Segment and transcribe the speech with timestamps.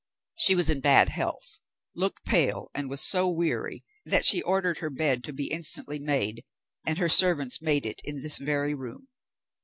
[0.33, 1.59] She was in bad health,
[1.95, 6.43] looked pale, and was so weary, that she ordered her bed to be instantly made,
[6.83, 9.09] and her servants made it in this very room.